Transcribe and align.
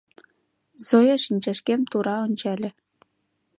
—Зоя 0.87 1.15
шинчашкем 1.25 1.81
тура 1.91 2.15
ончале. 2.25 2.69